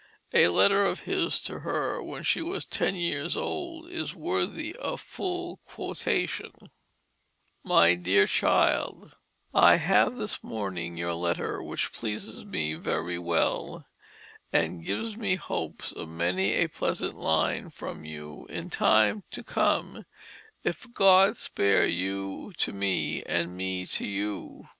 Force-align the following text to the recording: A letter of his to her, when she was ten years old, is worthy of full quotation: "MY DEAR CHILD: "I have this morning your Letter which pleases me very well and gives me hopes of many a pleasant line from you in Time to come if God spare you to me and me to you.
A 0.33 0.47
letter 0.47 0.83
of 0.83 1.01
his 1.01 1.39
to 1.41 1.59
her, 1.59 2.01
when 2.01 2.23
she 2.23 2.41
was 2.41 2.65
ten 2.65 2.95
years 2.95 3.37
old, 3.37 3.87
is 3.87 4.15
worthy 4.15 4.73
of 4.77 4.99
full 4.99 5.57
quotation: 5.57 6.51
"MY 7.63 7.93
DEAR 7.93 8.25
CHILD: 8.25 9.15
"I 9.53 9.75
have 9.75 10.15
this 10.17 10.43
morning 10.43 10.97
your 10.97 11.13
Letter 11.13 11.61
which 11.61 11.93
pleases 11.93 12.43
me 12.43 12.73
very 12.73 13.19
well 13.19 13.85
and 14.51 14.83
gives 14.83 15.17
me 15.17 15.35
hopes 15.35 15.91
of 15.91 16.09
many 16.09 16.53
a 16.53 16.67
pleasant 16.67 17.13
line 17.15 17.69
from 17.69 18.03
you 18.03 18.47
in 18.49 18.71
Time 18.71 19.23
to 19.29 19.43
come 19.43 20.07
if 20.63 20.91
God 20.91 21.37
spare 21.37 21.85
you 21.85 22.53
to 22.57 22.71
me 22.73 23.21
and 23.21 23.55
me 23.55 23.85
to 23.85 24.05
you. 24.07 24.67